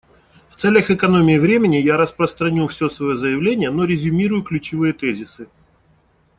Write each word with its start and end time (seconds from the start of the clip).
В 0.49 0.55
целях 0.55 0.89
экономии 0.89 1.37
времени 1.37 1.75
я 1.75 1.95
распространю 1.95 2.67
все 2.67 2.89
свое 2.89 3.15
заявление, 3.15 3.69
но 3.69 3.85
резюмирую 3.85 4.41
ключевые 4.41 4.93
тезисы. 4.93 5.47